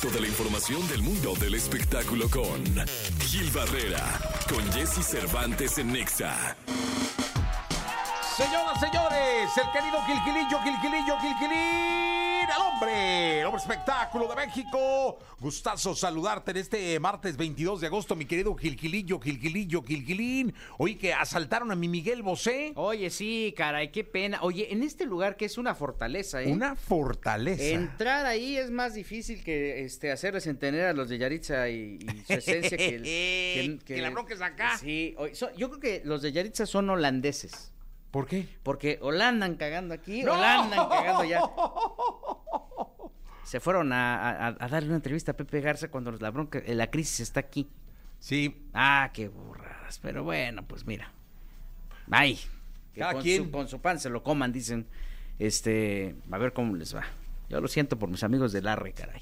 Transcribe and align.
directo 0.00 0.10
de 0.10 0.20
la 0.20 0.28
información 0.28 0.86
del 0.88 1.02
mundo 1.02 1.34
del 1.36 1.54
espectáculo 1.54 2.28
con 2.30 2.64
Gil 3.20 3.50
Barrera, 3.50 4.02
con 4.48 4.64
Jesse 4.72 5.04
Cervantes 5.04 5.78
en 5.78 5.92
Nexa. 5.92 6.56
Señoras, 8.36 8.80
señores, 8.80 9.50
el 9.56 9.70
querido 9.72 10.02
Gilgilillo, 10.06 10.58
Gilgilillo, 10.62 11.18
Gilgilín, 12.40 12.48
el 12.50 12.62
hombre, 12.62 13.40
el 13.40 13.46
hombre 13.46 13.62
espectáculo 13.62 14.28
de 14.28 14.36
México. 14.36 15.18
Gustazo 15.40 15.94
saludarte 15.94 16.50
en 16.52 16.56
este 16.58 16.98
martes 17.00 17.36
22 17.36 17.80
de 17.80 17.86
agosto, 17.86 18.14
mi 18.16 18.24
querido 18.26 18.54
Gilgilillo, 18.54 19.18
Gilgilillo, 19.20 19.82
Gilgilín. 19.82 20.54
Oí 20.78 20.96
que 20.96 21.12
asaltaron 21.14 21.70
a 21.70 21.74
mi 21.76 21.88
Miguel 21.88 22.22
Bosé. 22.22 22.72
Oye, 22.76 23.10
sí, 23.10 23.54
caray, 23.56 23.90
qué 23.90 24.04
pena. 24.04 24.38
Oye, 24.42 24.72
en 24.72 24.82
este 24.82 25.06
lugar 25.06 25.36
que 25.36 25.44
es 25.46 25.58
una 25.58 25.74
fortaleza, 25.74 26.42
¿eh? 26.42 26.52
Una 26.52 26.76
fortaleza. 26.76 27.62
Entrar 27.64 28.26
ahí 28.26 28.56
es 28.56 28.70
más 28.70 28.94
difícil 28.94 29.42
que 29.42 29.84
este, 29.84 30.10
hacerles 30.12 30.46
entender 30.46 30.86
a 30.86 30.92
los 30.92 31.08
de 31.08 31.18
Yaritza 31.18 31.68
y, 31.68 31.98
y 32.00 32.24
su 32.26 32.32
esencia 32.34 32.76
que, 32.76 32.94
el- 32.96 33.78
que- 33.84 33.94
Que 33.94 34.02
la 34.02 34.10
bronca 34.10 34.34
es 34.34 34.40
acá. 34.42 34.76
Sí, 34.78 35.14
oye, 35.18 35.34
so- 35.34 35.54
yo 35.56 35.68
creo 35.70 35.80
que 35.80 36.02
los 36.04 36.22
de 36.22 36.32
Yaritza 36.32 36.66
son 36.66 36.90
holandeses. 36.90 37.72
¿Por 38.10 38.26
qué? 38.26 38.44
Porque 38.64 38.98
la 39.12 39.28
andan 39.28 39.54
cagando 39.54 39.94
aquí 39.94 40.24
¡No! 40.24 40.32
o 40.32 40.36
la 40.36 40.62
andan 40.64 40.88
cagando 40.88 41.20
allá. 41.22 41.42
Se 43.50 43.58
fueron 43.58 43.92
a, 43.92 44.30
a- 44.30 44.46
a 44.60 44.68
darle 44.68 44.90
una 44.90 44.96
entrevista 44.96 45.32
a 45.32 45.36
Pepe 45.36 45.60
Garza 45.60 45.88
cuando 45.90 46.12
la 46.12 46.30
bronca, 46.30 46.62
la 46.68 46.88
crisis 46.88 47.18
está 47.18 47.40
aquí. 47.40 47.68
Sí, 48.20 48.64
Ah, 48.72 49.10
qué 49.12 49.26
burradas. 49.26 49.98
Pero 49.98 50.22
bueno, 50.22 50.64
pues 50.68 50.86
mira. 50.86 51.10
Ay. 52.12 52.38
Que 52.94 53.00
Cada 53.00 53.14
con, 53.14 53.22
quien. 53.22 53.44
Su, 53.46 53.50
con 53.50 53.66
su 53.66 53.80
pan 53.80 53.98
se 53.98 54.08
lo 54.08 54.22
coman, 54.22 54.52
dicen. 54.52 54.86
Este, 55.40 56.14
a 56.30 56.38
ver 56.38 56.52
cómo 56.52 56.76
les 56.76 56.94
va. 56.94 57.02
Yo 57.48 57.60
lo 57.60 57.66
siento 57.66 57.98
por 57.98 58.08
mis 58.08 58.22
amigos 58.22 58.52
del 58.52 58.68
Arre, 58.68 58.92
caray. 58.92 59.20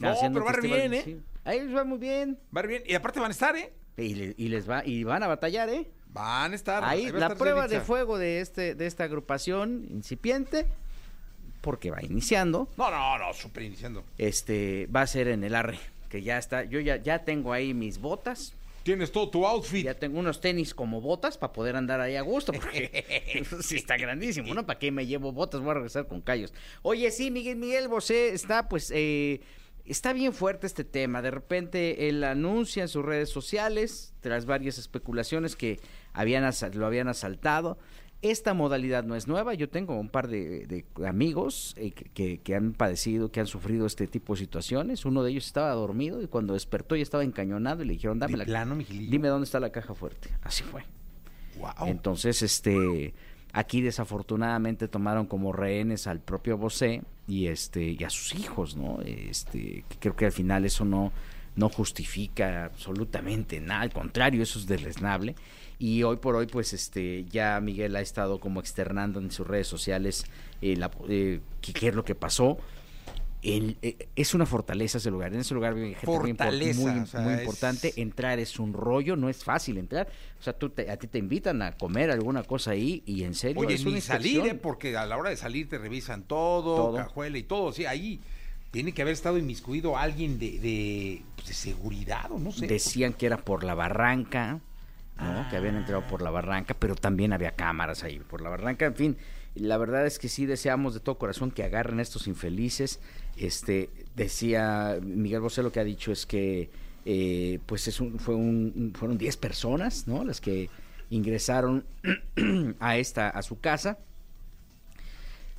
No, 0.00 0.14
pero 0.20 0.44
va 0.44 0.52
festival- 0.52 0.78
bien, 0.80 0.92
¿eh? 0.94 1.02
sí. 1.04 1.22
Ahí 1.44 1.60
les 1.60 1.74
va 1.74 1.84
muy 1.84 1.96
bien. 1.98 2.38
va 2.54 2.60
bien. 2.62 2.82
Y 2.84 2.94
aparte 2.94 3.20
van 3.20 3.30
a 3.30 3.32
estar, 3.32 3.56
¿eh? 3.56 3.72
Y, 3.96 4.14
le- 4.16 4.34
y 4.36 4.48
les 4.48 4.68
va, 4.68 4.84
y 4.84 5.02
van 5.04 5.22
a 5.22 5.28
batallar, 5.28 5.70
¿eh? 5.70 5.90
Van 6.08 6.52
a 6.52 6.54
estar. 6.54 6.84
Ahí, 6.84 7.04
va 7.10 7.16
a 7.16 7.20
la 7.20 7.26
estar 7.26 7.38
prueba 7.38 7.68
de 7.68 7.80
fuego 7.80 8.18
de 8.18 8.40
este, 8.40 8.74
de 8.74 8.86
esta 8.86 9.04
agrupación 9.04 9.86
incipiente, 9.88 10.66
porque 11.62 11.90
va 11.90 12.02
iniciando, 12.02 12.68
No, 12.76 12.90
no, 12.90 13.16
no, 13.18 13.32
súper 13.32 13.62
iniciando. 13.62 14.04
este, 14.18 14.86
va 14.94 15.00
a 15.00 15.06
ser 15.06 15.28
en 15.28 15.44
el 15.44 15.54
Arre. 15.54 15.78
Que 16.10 16.22
ya 16.22 16.36
está, 16.36 16.64
yo 16.64 16.78
ya, 16.80 16.96
ya 16.96 17.24
tengo 17.24 17.54
ahí 17.54 17.72
mis 17.72 17.98
botas, 17.98 18.54
Tienes 18.82 19.12
todo 19.12 19.28
tu 19.30 19.46
outfit. 19.46 19.84
Ya 19.84 19.94
tengo 19.94 20.18
unos 20.18 20.40
tenis 20.40 20.74
como 20.74 21.00
botas 21.00 21.38
para 21.38 21.52
poder 21.52 21.76
andar 21.76 22.00
ahí 22.00 22.16
a 22.16 22.22
gusto, 22.22 22.52
porque 22.52 23.44
sí 23.62 23.76
está 23.76 23.96
grandísimo, 23.96 24.52
¿no? 24.54 24.66
¿Para 24.66 24.78
qué 24.78 24.90
me 24.90 25.06
llevo 25.06 25.32
botas? 25.32 25.60
Voy 25.60 25.70
a 25.70 25.74
regresar 25.74 26.08
con 26.08 26.20
callos. 26.20 26.52
Oye, 26.82 27.10
sí, 27.10 27.30
Miguel 27.30 27.56
Miguel 27.56 27.88
Bosé 27.88 28.34
está, 28.34 28.68
pues, 28.68 28.90
eh, 28.94 29.40
está 29.84 30.12
bien 30.12 30.32
fuerte 30.32 30.66
este 30.66 30.82
tema. 30.84 31.22
De 31.22 31.30
repente 31.30 32.08
él 32.08 32.24
anuncia 32.24 32.82
en 32.82 32.88
sus 32.88 33.04
redes 33.04 33.30
sociales, 33.30 34.14
tras 34.20 34.46
varias 34.46 34.78
especulaciones 34.78 35.54
que 35.54 35.78
habían 36.12 36.48
lo 36.74 36.86
habían 36.86 37.06
asaltado. 37.06 37.78
Esta 38.22 38.54
modalidad 38.54 39.02
no 39.04 39.16
es 39.16 39.26
nueva. 39.26 39.52
Yo 39.54 39.68
tengo 39.68 39.98
un 39.98 40.08
par 40.08 40.28
de, 40.28 40.66
de 40.66 41.06
amigos 41.06 41.74
eh, 41.76 41.90
que, 41.90 42.54
han 42.54 42.72
padecido, 42.72 43.30
que 43.30 43.40
han 43.40 43.48
sufrido 43.48 43.84
este 43.84 44.06
tipo 44.06 44.34
de 44.34 44.38
situaciones. 44.38 45.04
Uno 45.04 45.24
de 45.24 45.32
ellos 45.32 45.46
estaba 45.46 45.72
dormido 45.72 46.22
y 46.22 46.28
cuando 46.28 46.54
despertó 46.54 46.94
ya 46.94 47.02
estaba 47.02 47.24
encañonado 47.24 47.82
y 47.82 47.86
le 47.86 47.94
dijeron, 47.94 48.20
dame 48.20 48.36
la 48.36 48.44
plano. 48.44 48.76
Dime 48.76 49.28
dónde 49.28 49.44
está 49.44 49.58
la 49.58 49.70
caja 49.70 49.94
fuerte. 49.94 50.30
Así 50.42 50.62
fue. 50.62 50.84
Wow. 51.58 51.88
Entonces, 51.88 52.42
este, 52.42 53.12
aquí 53.52 53.82
desafortunadamente 53.82 54.86
tomaron 54.86 55.26
como 55.26 55.52
rehenes 55.52 56.06
al 56.06 56.20
propio 56.20 56.56
Bosé 56.56 57.02
y 57.26 57.48
este 57.48 57.82
y 57.90 58.04
a 58.04 58.10
sus 58.10 58.34
hijos, 58.34 58.76
¿no? 58.76 59.00
Este, 59.02 59.84
creo 59.98 60.16
que 60.16 60.26
al 60.26 60.32
final 60.32 60.64
eso 60.64 60.84
no 60.84 61.12
no 61.56 61.68
justifica 61.68 62.64
absolutamente 62.66 63.60
nada, 63.60 63.82
al 63.82 63.92
contrario, 63.92 64.42
eso 64.42 64.58
es 64.58 64.66
deleznable. 64.66 65.34
Y 65.78 66.02
hoy 66.04 66.16
por 66.16 66.36
hoy, 66.36 66.46
pues, 66.46 66.72
este, 66.72 67.24
ya 67.24 67.60
Miguel 67.60 67.96
ha 67.96 68.00
estado 68.00 68.38
como 68.38 68.60
externando 68.60 69.18
en 69.20 69.30
sus 69.30 69.46
redes 69.46 69.66
sociales 69.66 70.24
eh, 70.60 70.76
la- 70.76 70.90
eh, 71.08 71.40
qué, 71.60 71.88
es 71.88 71.94
lo 71.94 72.04
que 72.04 72.14
pasó. 72.14 72.56
El- 73.42 73.76
eh, 73.82 74.08
es 74.14 74.34
una 74.34 74.46
fortaleza 74.46 74.98
ese 74.98 75.10
lugar. 75.10 75.34
En 75.34 75.40
ese 75.40 75.52
lugar 75.54 75.74
vive 75.74 75.94
gente 75.96 76.06
muy, 76.06 76.74
muy, 76.74 77.00
o 77.00 77.06
sea, 77.06 77.20
muy 77.22 77.32
es- 77.34 77.40
importante. 77.40 77.92
Entrar 77.96 78.38
es 78.38 78.60
un 78.60 78.72
rollo, 78.72 79.16
no 79.16 79.28
es 79.28 79.42
fácil 79.42 79.78
entrar. 79.78 80.08
O 80.38 80.42
sea, 80.42 80.52
tú 80.52 80.70
te- 80.70 80.88
a 80.88 80.96
ti 80.96 81.08
te 81.08 81.18
invitan 81.18 81.60
a 81.62 81.72
comer 81.72 82.12
alguna 82.12 82.44
cosa 82.44 82.70
ahí 82.70 83.02
y 83.04 83.24
en 83.24 83.34
serio 83.34 83.60
Oye, 83.62 83.74
es 83.74 83.84
una 83.84 83.96
ni 83.96 84.00
salir. 84.00 84.46
¿eh? 84.46 84.54
porque 84.54 84.96
a 84.96 85.04
la 85.06 85.16
hora 85.16 85.30
de 85.30 85.36
salir 85.36 85.68
te 85.68 85.78
revisan 85.78 86.22
todo, 86.22 86.76
Todo. 86.76 86.96
cajuela 86.96 87.36
y 87.36 87.42
todo. 87.42 87.72
Sí, 87.72 87.84
ahí 87.84 88.20
tiene 88.72 88.92
que 88.92 89.02
haber 89.02 89.12
estado 89.14 89.38
inmiscuido 89.38 89.96
alguien 89.96 90.38
de, 90.40 90.58
de, 90.58 91.22
pues, 91.36 91.46
de 91.48 91.54
seguridad 91.54 92.30
o 92.32 92.38
no 92.40 92.50
sé. 92.50 92.66
Decían 92.66 93.12
que 93.12 93.26
era 93.26 93.36
por 93.36 93.62
la 93.62 93.74
barranca, 93.74 94.58
¿no? 95.18 95.48
Que 95.50 95.56
habían 95.56 95.76
entrado 95.76 96.02
por 96.08 96.20
la 96.22 96.30
barranca, 96.30 96.74
pero 96.78 96.96
también 96.96 97.32
había 97.32 97.52
cámaras 97.52 98.02
ahí 98.02 98.18
por 98.18 98.40
la 98.40 98.48
barranca. 98.50 98.86
En 98.86 98.94
fin, 98.96 99.16
la 99.54 99.76
verdad 99.76 100.04
es 100.06 100.18
que 100.18 100.28
sí 100.28 100.46
deseamos 100.46 100.94
de 100.94 101.00
todo 101.00 101.18
corazón 101.18 101.50
que 101.52 101.62
agarren 101.62 101.98
a 102.00 102.02
estos 102.02 102.26
infelices. 102.26 102.98
Este, 103.36 103.90
decía 104.16 104.98
Miguel 105.02 105.40
Bosé 105.40 105.62
lo 105.62 105.70
que 105.70 105.80
ha 105.80 105.84
dicho 105.84 106.10
es 106.10 106.26
que 106.26 106.70
eh, 107.04 107.58
pues 107.66 107.88
es 107.88 108.00
un, 108.00 108.18
fue 108.18 108.34
un- 108.34 108.92
fueron 108.96 109.18
10 109.18 109.36
personas, 109.36 110.08
¿no? 110.08 110.24
Las 110.24 110.40
que 110.40 110.70
ingresaron 111.10 111.84
a 112.80 112.96
esta 112.96 113.28
a 113.28 113.42
su 113.42 113.60
casa. 113.60 113.98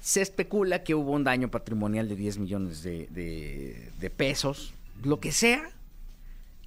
Se 0.05 0.21
especula 0.21 0.83
que 0.83 0.95
hubo 0.95 1.13
un 1.13 1.23
daño 1.23 1.49
patrimonial 1.49 2.09
de 2.09 2.17
10 2.17 2.37
millones 2.39 2.83
de, 2.83 3.07
de- 3.07 3.89
de 4.01 4.09
pesos, 4.09 4.73
lo 5.01 5.21
que 5.21 5.31
sea. 5.31 5.69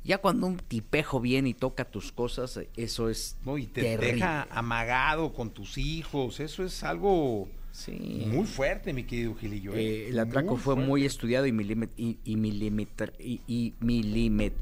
Ya 0.05 0.17
cuando 0.17 0.47
un 0.47 0.57
tipejo 0.57 1.21
viene 1.21 1.51
y 1.51 1.55
toca 1.55 1.85
tus 1.85 2.13
cosas, 2.13 2.59
eso 2.79 3.11
es 3.11 3.37
No, 3.45 3.59
y 3.59 3.67
te 3.67 3.83
terrible. 3.83 4.15
deja 4.15 4.49
amagado 4.51 5.35
con 5.35 5.51
tus 5.51 5.77
hijos. 5.77 6.41
Eso 6.41 6.65
es 6.65 6.83
algo 6.83 7.47
Sí. 7.73 8.25
muy 8.27 8.47
fuerte, 8.47 8.95
mi 8.95 9.05
querido 9.05 9.35
Gilillo. 9.35 9.75
¿eh? 9.75 10.09
El 10.09 10.19
atraco 10.19 10.57
fue 10.57 10.73
fuerte. 10.77 10.89
muy 10.89 11.05
estudiado 11.05 11.45
y, 11.47 11.53
milime- 11.53 11.91
y, 11.99 12.17
y 12.25 12.37
milimetra- 12.37 13.13
y- 13.19 13.43
y 13.47 13.75
milime- 13.81 14.53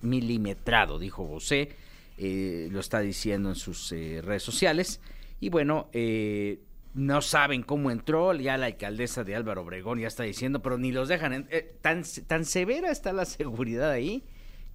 milimetrado, 0.00 1.00
dijo 1.00 1.24
Bosé. 1.26 1.70
Eh, 2.18 2.68
lo 2.70 2.78
está 2.78 3.00
diciendo 3.00 3.48
en 3.48 3.56
sus 3.56 3.90
eh, 3.90 4.20
redes 4.22 4.44
sociales. 4.44 5.00
Y 5.40 5.48
bueno, 5.48 5.88
eh, 5.92 6.60
no 6.94 7.20
saben 7.20 7.62
cómo 7.62 7.90
entró. 7.90 8.32
Ya 8.34 8.56
la 8.56 8.66
alcaldesa 8.66 9.24
de 9.24 9.34
Álvaro 9.34 9.62
Obregón 9.62 9.98
ya 9.98 10.08
está 10.08 10.22
diciendo, 10.22 10.62
pero 10.62 10.78
ni 10.78 10.92
los 10.92 11.08
dejan. 11.08 11.46
eh, 11.50 11.76
tan, 11.80 12.02
tan 12.26 12.44
severa 12.44 12.90
está 12.90 13.12
la 13.12 13.24
seguridad 13.24 13.90
ahí 13.90 14.24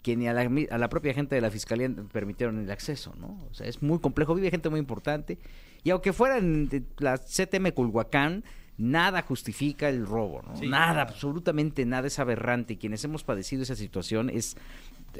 que 0.01 0.15
ni 0.15 0.27
a 0.27 0.33
la, 0.33 0.49
a 0.71 0.77
la 0.77 0.89
propia 0.89 1.13
gente 1.13 1.35
de 1.35 1.41
la 1.41 1.51
fiscalía 1.51 1.89
permitieron 2.11 2.59
el 2.59 2.71
acceso, 2.71 3.13
¿no? 3.17 3.37
O 3.49 3.53
sea, 3.53 3.67
es 3.67 3.81
muy 3.81 3.99
complejo, 3.99 4.33
vive 4.35 4.49
gente 4.49 4.69
muy 4.69 4.79
importante. 4.79 5.37
Y 5.83 5.89
aunque 5.89 6.13
fuera 6.13 6.37
en 6.37 6.87
la 6.99 7.17
CTM 7.17 7.71
Culhuacán, 7.71 8.43
nada 8.77 9.21
justifica 9.23 9.89
el 9.89 10.05
robo, 10.05 10.41
¿no? 10.41 10.55
Sí, 10.55 10.67
nada, 10.67 10.93
claro. 10.93 11.09
absolutamente 11.09 11.85
nada 11.85 12.07
es 12.07 12.17
aberrante. 12.19 12.73
Y 12.73 12.77
quienes 12.77 13.03
hemos 13.03 13.23
padecido 13.23 13.63
esa 13.63 13.75
situación 13.75 14.29
es, 14.29 14.55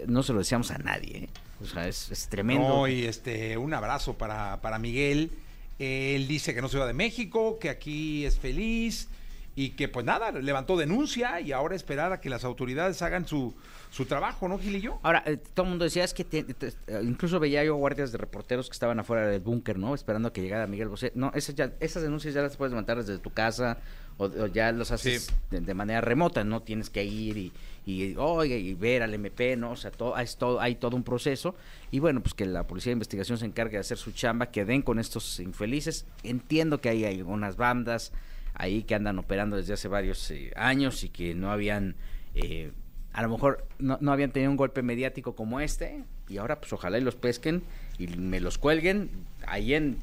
no 0.08 0.24
se 0.24 0.32
lo 0.32 0.40
deseamos 0.40 0.72
a 0.72 0.78
nadie, 0.78 1.18
¿eh? 1.26 1.30
O 1.62 1.66
sea, 1.66 1.88
es, 1.88 2.09
es 2.09 2.30
tremendo. 2.30 2.68
No, 2.70 2.88
y 2.88 3.04
este, 3.04 3.58
un 3.58 3.74
abrazo 3.74 4.18
para, 4.18 4.62
para 4.62 4.80
Miguel. 4.80 5.32
Él 5.79 6.28
dice 6.28 6.53
que 6.53 6.62
no 6.62 6.67
se 6.67 6.78
va 6.78 6.85
de 6.85 6.94
México, 6.94 7.57
que 7.59 7.69
aquí 7.69 8.25
es 8.25 8.38
feliz 8.38 9.07
y 9.56 9.72
que 9.72 9.90
pues 9.90 10.06
nada, 10.06 10.31
levantó 10.31 10.78
denuncia 10.78 11.41
y 11.41 11.51
ahora 11.51 11.75
esperar 11.75 12.13
a 12.13 12.22
que 12.22 12.29
las 12.29 12.45
autoridades 12.45 13.01
hagan 13.01 13.28
su, 13.28 13.53
su 13.90 14.06
trabajo, 14.06 14.47
¿no, 14.47 14.57
Gilillo? 14.59 15.00
Ahora, 15.03 15.23
eh, 15.25 15.38
todo 15.53 15.66
el 15.66 15.69
mundo 15.72 15.84
decía, 15.85 16.03
es 16.06 16.13
que 16.13 16.23
te- 16.23 16.45
eh, 16.88 17.01
incluso 17.03 17.40
veía 17.40 17.63
yo 17.66 17.75
guardias 17.75 18.12
de 18.12 18.17
reporteros 18.19 18.69
que 18.69 18.73
estaban 18.73 19.00
afuera 19.00 19.28
del 19.28 19.41
búnker, 19.41 19.78
¿no? 19.78 19.95
Esperando 19.95 20.31
que 20.31 20.41
llegara 20.41 20.66
Miguel 20.67 20.88
Bosé. 20.88 21.12
No, 21.16 21.31
esas, 21.35 21.56
ya, 21.56 21.73
esas 21.81 22.03
denuncias 22.03 22.34
ya 22.34 22.41
las 22.41 22.56
puedes 22.56 22.72
levantar 22.72 22.97
desde 23.03 23.17
tu 23.19 23.31
casa 23.31 23.79
o, 24.19 24.25
o 24.25 24.46
ya 24.47 24.72
los 24.72 24.91
haces 24.91 25.24
Sí. 25.24 25.34
de, 25.50 25.62
de 25.62 25.74
manera 25.74 26.02
remota, 26.02 26.44
no 26.44 26.62
tienes 26.62 26.91
que 26.91 27.03
ir 27.03 27.38
y, 27.38 27.52
y, 27.88 28.16
oye, 28.17 28.59
y 28.59 28.76
ver 28.76 29.02
al 29.02 29.14
MP, 29.16 29.55
¿no? 29.58 29.72
O 29.72 29.76
sea, 29.76 29.90
todo, 29.90 30.16
hay, 30.16 30.28
todo, 30.38 30.61
hay 30.61 30.76
todo 30.76 30.96
un 30.96 31.03
proceso. 31.03 31.55
Y 31.90 31.97
bueno, 31.97 32.22
pues 32.22 32.35
que 32.35 32.46
la 32.46 32.67
Policía 32.67 32.91
de 32.91 32.94
Investigación 32.94 33.40
se 33.40 33.46
encargue 33.47 33.78
de 33.78 33.79
hacer 33.82 33.97
su 33.97 34.11
chamba, 34.11 34.52
que 34.52 34.64
den 34.66 34.84
con 34.84 34.99
estos 34.99 35.40
infelices. 35.40 36.05
Entiendo 36.22 36.79
que 36.82 36.90
hay 36.90 37.05
algunas 37.05 37.55
bandas 37.58 38.11
ahí 38.53 38.84
que 38.84 38.94
andan 38.94 39.17
operando 39.17 39.55
desde 39.58 39.73
hace 39.73 39.88
varios 39.88 40.29
eh, 40.29 40.52
años 40.55 41.03
y 41.03 41.09
que 41.09 41.34
no 41.34 41.52
habían... 41.52 41.96
eh, 42.35 42.72
a 43.11 43.23
lo 43.23 43.29
mejor 43.29 43.66
no, 43.79 43.97
no 44.02 44.11
habían 44.11 44.32
tenido 44.32 44.52
un 44.52 44.58
golpe 44.58 44.84
mediático 44.84 45.35
como 45.35 45.59
este 45.61 46.03
y 46.28 46.38
ahora 46.38 46.59
pues 46.61 46.72
ojalá 46.73 46.99
y 46.99 47.02
los 47.02 47.16
pesquen 47.16 47.64
y 47.97 48.05
me 48.05 48.40
los 48.40 48.59
cuelguen 48.59 49.09
ahí 49.47 49.73
en, 49.73 49.97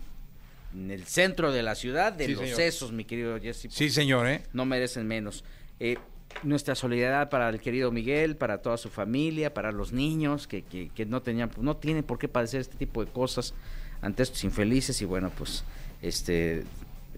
en 0.74 0.90
el 0.90 1.04
centro 1.04 1.52
de 1.52 1.62
la 1.62 1.74
ciudad 1.74 2.12
de 2.12 2.26
Sí, 2.26 2.32
los 2.32 2.40
señor. 2.42 2.56
sesos, 2.56 2.92
mi 2.92 3.04
querido 3.04 3.38
Jesse. 3.40 3.68
Sí, 3.70 3.90
señor, 3.90 4.26
¿eh? 4.28 4.42
No 4.52 4.64
merecen 4.64 5.06
menos. 5.06 5.44
Eh, 5.80 5.96
nuestra 6.42 6.74
solidaridad 6.74 7.30
para 7.30 7.48
el 7.48 7.60
querido 7.60 7.90
Miguel, 7.92 8.36
para 8.36 8.58
toda 8.60 8.76
su 8.76 8.90
familia, 8.90 9.54
para 9.54 9.72
los 9.72 9.92
niños 9.92 10.46
que, 10.46 10.62
que, 10.62 10.90
que 10.94 11.06
no 11.06 11.22
tenían, 11.22 11.50
no 11.58 11.76
tienen 11.76 12.02
por 12.04 12.18
qué 12.18 12.28
padecer 12.28 12.60
este 12.60 12.76
tipo 12.76 13.04
de 13.04 13.10
cosas 13.10 13.54
ante 14.02 14.22
estos 14.22 14.44
infelices 14.44 15.00
y 15.00 15.04
bueno, 15.06 15.30
pues 15.36 15.64
este 16.02 16.64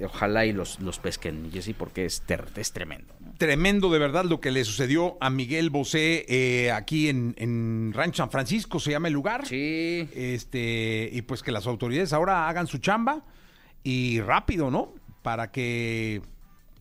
ojalá 0.04 0.46
y 0.46 0.52
los, 0.52 0.78
los 0.78 1.00
pesquen, 1.00 1.50
Jesse, 1.50 1.74
porque 1.76 2.04
es, 2.04 2.20
ter- 2.20 2.46
es 2.54 2.70
tremendo. 2.72 3.12
Tremendo 3.38 3.90
de 3.90 3.98
verdad 3.98 4.24
lo 4.24 4.40
que 4.40 4.50
le 4.50 4.64
sucedió 4.64 5.16
a 5.20 5.30
Miguel 5.30 5.70
Bosé 5.70 6.26
eh, 6.28 6.72
aquí 6.72 7.08
en, 7.08 7.34
en 7.38 7.92
Rancho 7.94 8.18
San 8.18 8.30
Francisco, 8.30 8.80
se 8.80 8.90
llama 8.90 9.08
el 9.08 9.14
lugar. 9.14 9.46
Sí. 9.46 10.08
Este, 10.14 11.08
y 11.12 11.22
pues 11.22 11.42
que 11.42 11.52
las 11.52 11.66
autoridades 11.66 12.12
ahora 12.12 12.48
hagan 12.48 12.66
su 12.66 12.78
chamba 12.78 13.24
y 13.84 14.20
rápido, 14.20 14.70
¿no? 14.70 14.92
Para 15.22 15.50
que, 15.50 16.20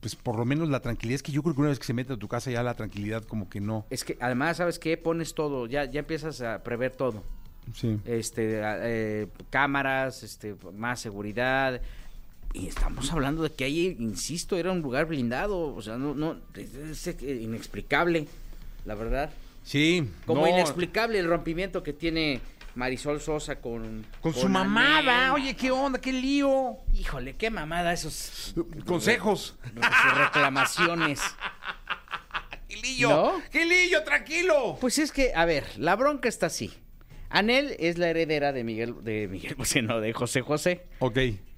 pues 0.01 0.15
por 0.15 0.38
lo 0.38 0.45
menos 0.45 0.69
la 0.69 0.81
tranquilidad, 0.81 1.15
es 1.15 1.24
que 1.24 1.31
yo 1.31 1.44
creo 1.44 1.54
que 1.54 1.62
una 1.62 1.69
vez 1.69 1.80
que 1.80 1.86
se 1.86 1.94
mete 1.94 2.13
a 2.13 2.18
tu 2.18 2.27
casa 2.27 2.50
ya 2.50 2.63
la 2.63 2.74
tranquilidad 2.74 3.24
como 3.24 3.50
que 3.50 3.62
no. 3.62 3.86
Es 3.92 4.04
que 4.04 4.18
además, 4.19 4.57
¿sabes 4.57 4.80
qué? 4.80 4.98
Pones 4.98 5.36
todo, 5.36 5.68
ya, 5.68 5.86
ya 5.86 6.00
empiezas 6.00 6.42
a 6.42 6.63
prever 6.63 6.95
todo. 6.95 7.24
Sí. 7.74 8.00
Este, 8.06 8.62
eh, 8.63 9.27
cámaras, 9.50 10.24
este, 10.24 10.56
más 10.74 11.00
seguridad. 11.00 11.81
Y 12.53 12.67
estamos 12.67 13.11
hablando 13.11 13.44
de 13.44 13.51
que 13.51 13.65
ahí, 13.65 13.95
insisto, 13.99 14.57
era 14.57 14.71
un 14.71 14.81
lugar 14.81 15.05
blindado. 15.05 15.75
O 15.75 15.81
sea, 15.81 15.97
no, 15.97 16.15
no, 16.15 16.38
es, 16.55 17.07
inexplicable, 17.21 18.27
la 18.85 18.95
verdad. 18.95 19.31
Sí. 19.63 20.09
Como 20.25 20.41
no, 20.41 20.47
inexplicable 20.47 21.19
el 21.19 21.27
rompimiento 21.27 21.83
que 21.83 21.94
tiene 21.94 22.41
Marisol 22.75 23.19
Sosa 23.19 23.59
con... 23.59 24.05
Con 24.21 24.33
su 24.33 24.47
va. 24.47 25.33
Oye, 25.33 25.55
¿qué 25.55 25.71
onda? 25.71 25.99
¿Qué 25.99 26.13
lío? 26.13 26.77
Híjole, 26.94 27.35
qué 27.35 27.49
mamada 27.49 27.91
esos... 27.91 28.55
Consejos. 28.85 29.55
sus 29.73 30.17
reclamaciones. 30.17 31.19
Gilillo, 32.69 33.09
¿No? 33.09 33.41
Gilillo, 33.51 34.03
tranquilo. 34.03 34.77
Pues 34.79 34.99
es 34.99 35.11
que, 35.11 35.31
a 35.35 35.45
ver, 35.45 35.65
la 35.77 35.95
bronca 35.95 36.29
está 36.29 36.47
así. 36.47 36.73
Anel 37.29 37.75
es 37.79 37.97
la 37.97 38.09
heredera 38.09 38.53
de 38.53 38.63
Miguel, 38.63 38.95
de 39.03 39.27
Miguel 39.27 39.55
Bosé, 39.55 39.81
no, 39.81 39.99
de 39.99 40.13
José 40.13 40.41
José. 40.41 40.85
Ok. 40.99 41.17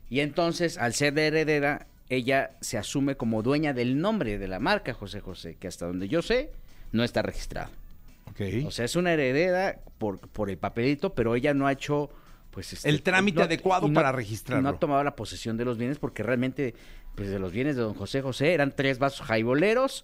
Y 0.10 0.22
entonces, 0.22 0.78
al 0.78 0.94
ser 0.94 1.16
la 1.16 1.24
heredera, 1.24 1.88
ella 2.10 2.52
se 2.62 2.78
asume 2.78 3.16
como 3.16 3.44
dueña 3.44 3.74
del 3.74 4.00
nombre 4.00 4.38
de 4.38 4.48
la 4.48 4.60
marca 4.60 4.94
José 4.94 5.22
José, 5.22 5.56
que 5.56 5.68
hasta 5.68 5.86
donde 5.86 6.08
yo 6.08 6.22
sé, 6.22 6.52
no 6.92 7.04
está 7.04 7.22
registrado. 7.22 7.70
Ok. 8.26 8.42
O 8.66 8.72
sea, 8.72 8.86
es 8.86 8.96
una 8.96 9.14
heredera 9.14 9.80
por, 9.98 10.20
por 10.20 10.50
el 10.50 10.58
papelito, 10.58 11.14
pero 11.14 11.36
ella 11.36 11.54
no 11.54 11.68
ha 11.68 11.72
hecho 11.72 12.10
pues 12.52 12.74
este, 12.74 12.90
El 12.90 13.04
trámite 13.04 13.44
adecuado 13.44 13.88
y 13.88 13.92
para 13.92 14.12
registrarlo. 14.12 14.64
No 14.64 14.70
ha 14.70 14.80
tomado 14.80 15.04
la 15.04 15.16
posesión 15.16 15.58
de 15.58 15.66
los 15.66 15.78
bienes 15.78 16.00
porque 16.00 16.24
realmente, 16.24 16.74
pues 17.16 17.30
de 17.30 17.40
los 17.40 17.52
bienes 17.52 17.76
de 17.76 17.84
don 17.84 17.94
José 17.94 18.22
José 18.22 18.54
eran 18.54 18.74
tres 18.76 18.98
vasos 18.98 19.26
jaiboleros, 19.26 20.04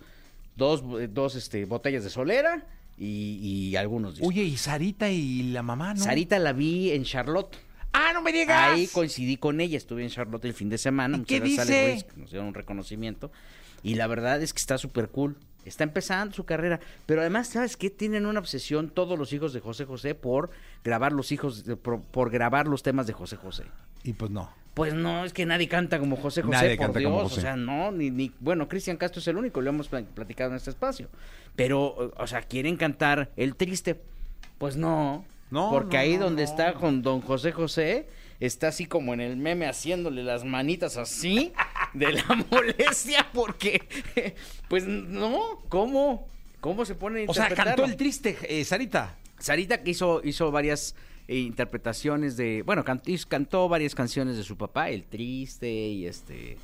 dos, 0.55 0.83
dos 1.09 1.35
este, 1.35 1.65
botellas 1.65 2.03
de 2.03 2.09
solera 2.09 2.65
y, 2.97 3.39
y 3.41 3.75
algunos 3.75 4.15
discos. 4.15 4.29
Oye, 4.29 4.43
y 4.43 4.57
Sarita 4.57 5.09
y 5.09 5.51
la 5.51 5.63
mamá, 5.63 5.95
¿no? 5.95 6.03
Sarita 6.03 6.37
la 6.39 6.53
vi 6.53 6.91
en 6.91 7.03
Charlotte. 7.03 7.57
Ah, 7.95 8.11
no 8.13 8.21
me 8.21 8.31
digas. 8.31 8.73
Ahí 8.73 8.87
coincidí 8.87 9.37
con 9.37 9.61
ella, 9.61 9.77
estuve 9.77 10.03
en 10.03 10.09
Charlotte 10.09 10.45
el 10.45 10.53
fin 10.53 10.69
de 10.69 10.77
semana. 10.77 11.15
¿Y 11.17 11.19
muchas 11.21 11.29
qué 11.29 11.39
gracias 11.39 11.59
a 11.59 11.63
dice? 11.63 11.79
Alex 11.85 11.93
Ruiz, 12.03 12.13
que 12.13 12.21
nos 12.21 12.29
dieron 12.31 12.47
un 12.49 12.53
reconocimiento. 12.53 13.31
Y 13.83 13.95
la 13.95 14.07
verdad 14.07 14.41
es 14.41 14.53
que 14.53 14.59
está 14.59 14.77
súper 14.77 15.09
cool. 15.09 15.37
Está 15.63 15.83
empezando 15.83 16.33
su 16.35 16.43
carrera. 16.45 16.79
Pero 17.05 17.21
además, 17.21 17.47
¿sabes 17.47 17.77
qué? 17.77 17.89
Tienen 17.89 18.25
una 18.25 18.39
obsesión 18.39 18.89
todos 18.89 19.17
los 19.17 19.31
hijos 19.33 19.53
de 19.53 19.59
José 19.61 19.85
José 19.85 20.13
por 20.15 20.51
grabar 20.83 21.11
los 21.11 21.31
hijos, 21.31 21.65
de- 21.65 21.75
por, 21.75 22.01
por 22.01 22.29
grabar 22.29 22.67
los 22.67 22.83
temas 22.83 23.07
de 23.07 23.13
José 23.13 23.35
José. 23.37 23.63
Y 24.03 24.13
pues 24.13 24.29
no. 24.31 24.51
Pues 24.75 24.93
no, 24.93 25.23
es 25.23 25.31
que 25.31 25.45
nadie 25.45 25.69
canta 25.69 25.99
como 25.99 26.17
José 26.17 26.41
José, 26.41 26.51
Nadie 26.57 26.75
por 26.75 26.85
canta 26.87 26.99
Dios. 26.99 27.09
como 27.11 27.23
José. 27.23 27.39
O 27.39 27.41
sea, 27.41 27.55
no, 27.55 27.91
ni, 27.93 28.11
ni, 28.11 28.31
bueno, 28.41 28.67
Cristian 28.67 28.97
Castro 28.97 29.21
es 29.21 29.27
el 29.29 29.37
único, 29.37 29.61
lo 29.61 29.69
hemos 29.69 29.87
pla- 29.87 30.03
platicado 30.03 30.49
en 30.51 30.57
este 30.57 30.69
espacio. 30.69 31.07
Pero, 31.55 32.11
o 32.17 32.27
sea, 32.27 32.41
quieren 32.41 32.75
cantar 32.75 33.31
el 33.37 33.55
triste. 33.55 33.99
Pues 34.57 34.75
no. 34.75 35.25
No, 35.51 35.69
Porque 35.71 35.97
no, 35.97 36.01
ahí 36.03 36.17
no, 36.17 36.25
donde 36.25 36.43
no. 36.43 36.49
está 36.49 36.73
con 36.73 37.01
don 37.01 37.21
José 37.21 37.51
José, 37.51 38.07
está 38.39 38.69
así 38.69 38.85
como 38.85 39.13
en 39.13 39.21
el 39.21 39.37
meme 39.37 39.67
haciéndole 39.67 40.23
las 40.23 40.43
manitas 40.43 40.97
así 40.97 41.53
de 41.93 42.13
la 42.13 42.23
molestia, 42.51 43.27
porque, 43.33 43.81
pues 44.69 44.85
no, 44.87 45.61
¿cómo? 45.69 46.27
¿Cómo 46.61 46.83
se 46.83 46.95
pone 46.95 47.25
a 47.25 47.29
O 47.29 47.33
sea, 47.33 47.49
cantó 47.49 47.85
el 47.85 47.95
triste, 47.95 48.37
eh, 48.49 48.63
Sarita. 48.65 49.17
Sarita 49.37 49.83
que 49.83 49.91
hizo, 49.91 50.21
hizo 50.23 50.49
varias 50.51 50.95
eh, 51.27 51.37
interpretaciones 51.37 52.37
de. 52.37 52.63
Bueno, 52.63 52.83
cantó, 52.83 53.11
cantó 53.27 53.69
varias 53.69 53.93
canciones 53.93 54.37
de 54.37 54.43
su 54.43 54.57
papá, 54.57 54.89
El 54.89 55.03
Triste 55.03 55.69
y 55.69 56.07
este. 56.07 56.57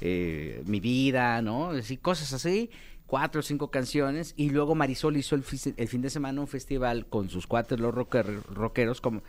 eh, 0.00 0.62
Mi 0.66 0.80
Vida, 0.80 1.42
¿no? 1.42 1.70
Así, 1.70 1.96
cosas 1.98 2.32
así. 2.32 2.70
Cuatro 3.12 3.40
o 3.40 3.42
cinco 3.42 3.68
canciones. 3.70 4.32
Y 4.38 4.48
luego 4.48 4.74
Marisol 4.74 5.18
hizo 5.18 5.34
el, 5.34 5.42
fi- 5.42 5.74
el 5.76 5.86
fin 5.86 6.00
de 6.00 6.08
semana 6.08 6.40
un 6.40 6.48
festival 6.48 7.04
con 7.04 7.28
sus 7.28 7.46
cuates, 7.46 7.78
los 7.78 7.94
rocker- 7.94 8.42
rockeros, 8.54 9.02
como. 9.02 9.20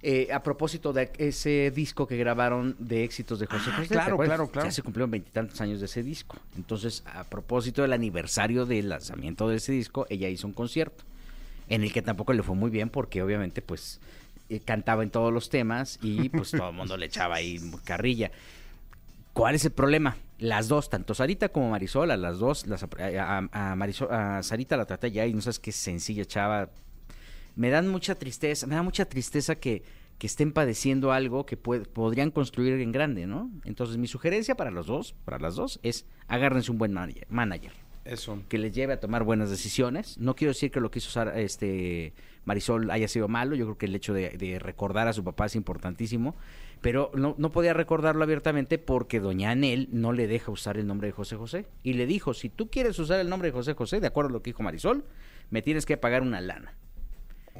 eh, 0.00 0.28
a 0.32 0.44
propósito 0.44 0.92
de 0.92 1.10
ese 1.18 1.72
disco 1.74 2.06
que 2.06 2.16
grabaron 2.16 2.76
de 2.78 3.02
éxitos 3.02 3.40
de 3.40 3.46
José 3.46 3.70
Ah, 3.72 3.76
José. 3.78 3.88
¿te 3.88 3.94
claro, 3.94 4.16
claro, 4.18 4.48
claro. 4.48 4.68
Ya 4.68 4.70
se 4.70 4.82
cumplieron 4.82 5.10
veintitantos 5.10 5.60
años 5.60 5.80
de 5.80 5.86
ese 5.86 6.04
disco. 6.04 6.36
Entonces, 6.56 7.02
a 7.06 7.24
propósito 7.24 7.82
del 7.82 7.92
aniversario 7.94 8.64
del 8.64 8.90
lanzamiento 8.90 9.48
de 9.48 9.56
ese 9.56 9.72
disco, 9.72 10.06
ella 10.08 10.28
hizo 10.28 10.46
un 10.46 10.52
concierto 10.52 11.02
en 11.68 11.82
el 11.82 11.92
que 11.92 12.00
tampoco 12.02 12.32
le 12.32 12.44
fue 12.44 12.54
muy 12.54 12.70
bien 12.70 12.90
porque 12.90 13.22
obviamente 13.22 13.60
pues 13.60 13.98
eh, 14.50 14.60
cantaba 14.60 15.02
en 15.02 15.10
todos 15.10 15.32
los 15.32 15.48
temas 15.50 15.98
y 16.00 16.28
pues 16.28 16.52
todo 16.52 16.68
el 16.68 16.76
mundo 16.76 16.96
le 16.96 17.06
echaba 17.06 17.34
ahí 17.36 17.58
carrilla. 17.84 18.30
¿Cuál 19.34 19.54
es 19.56 19.64
el 19.66 19.72
problema? 19.72 20.16
Las 20.38 20.68
dos, 20.68 20.88
tanto 20.88 21.12
Sarita 21.14 21.50
como 21.50 21.70
Marisol, 21.70 22.10
a 22.10 22.16
las 22.16 22.38
dos, 22.38 22.66
las, 22.66 22.82
a, 22.84 22.88
a- 23.52 23.76
Marisol, 23.76 24.08
a 24.10 24.42
Sarita 24.42 24.76
la 24.76 24.86
traté 24.86 25.10
ya 25.10 25.26
y 25.26 25.34
no 25.34 25.40
sabes 25.42 25.58
qué 25.58 25.72
sencilla 25.72 26.24
chava. 26.24 26.70
Me 27.56 27.68
dan 27.70 27.88
mucha 27.88 28.14
tristeza, 28.16 28.66
me 28.66 28.74
da 28.74 28.82
mucha 28.82 29.04
tristeza 29.04 29.54
que, 29.56 29.82
que 30.18 30.26
estén 30.26 30.52
padeciendo 30.52 31.12
algo 31.12 31.46
que 31.46 31.56
puede- 31.56 31.84
podrían 31.84 32.30
construir 32.30 32.80
en 32.80 32.90
grande, 32.92 33.26
¿no? 33.26 33.50
Entonces 33.64 33.96
mi 33.96 34.06
sugerencia 34.06 34.56
para 34.56 34.70
los 34.70 34.86
dos, 34.86 35.14
para 35.24 35.38
las 35.38 35.54
dos, 35.56 35.78
es 35.82 36.06
agárrense 36.26 36.70
un 36.72 36.78
buen 36.78 36.92
manager. 36.92 37.26
manager 37.28 37.72
Eso. 38.04 38.40
que 38.48 38.58
les 38.58 38.72
lleve 38.74 38.92
a 38.92 39.00
tomar 39.00 39.22
buenas 39.24 39.50
decisiones. 39.50 40.18
No 40.18 40.34
quiero 40.36 40.50
decir 40.52 40.70
que 40.70 40.80
lo 40.80 40.90
que 40.90 40.98
hizo 41.00 41.10
Sara- 41.10 41.38
este 41.40 42.12
Marisol 42.44 42.90
haya 42.90 43.08
sido 43.08 43.28
malo, 43.28 43.54
yo 43.56 43.64
creo 43.66 43.78
que 43.78 43.86
el 43.86 43.94
hecho 43.94 44.12
de, 44.14 44.30
de 44.30 44.58
recordar 44.58 45.08
a 45.08 45.12
su 45.12 45.24
papá 45.24 45.46
es 45.46 45.54
importantísimo, 45.56 46.34
pero 46.84 47.10
no, 47.14 47.34
no 47.38 47.50
podía 47.50 47.72
recordarlo 47.72 48.22
abiertamente 48.24 48.76
porque 48.76 49.18
doña 49.18 49.52
Anel 49.52 49.88
no 49.90 50.12
le 50.12 50.26
deja 50.26 50.50
usar 50.52 50.76
el 50.76 50.86
nombre 50.86 51.08
de 51.08 51.12
José 51.12 51.34
José. 51.36 51.64
Y 51.82 51.94
le 51.94 52.04
dijo, 52.04 52.34
si 52.34 52.50
tú 52.50 52.68
quieres 52.68 52.98
usar 52.98 53.20
el 53.20 53.30
nombre 53.30 53.48
de 53.48 53.52
José 53.52 53.72
José, 53.72 54.00
de 54.00 54.06
acuerdo 54.06 54.28
a 54.28 54.32
lo 54.32 54.42
que 54.42 54.50
dijo 54.50 54.62
Marisol, 54.62 55.02
me 55.48 55.62
tienes 55.62 55.86
que 55.86 55.96
pagar 55.96 56.20
una 56.20 56.42
lana. 56.42 56.74